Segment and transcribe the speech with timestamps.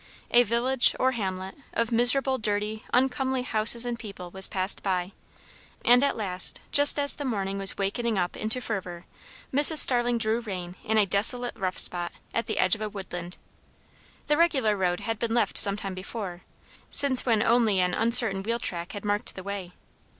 [0.31, 5.11] A village, or hamlet, of miserable, dirty, uncomely houses and people, was passed by;
[5.85, 9.05] and at last, just as the morning was wakening up into fervour,
[9.53, 9.77] Mrs.
[9.77, 13.37] Starling drew rein in a desolate rough spot at the edge of a woodland.
[14.25, 16.41] The regular road had been left some time before,
[16.89, 19.71] since when only an uncertain wheel track had marked the way.